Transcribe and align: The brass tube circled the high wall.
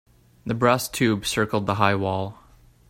The 0.47 0.55
brass 0.55 0.89
tube 0.89 1.27
circled 1.27 1.67
the 1.67 1.75
high 1.75 1.93
wall. 1.93 2.39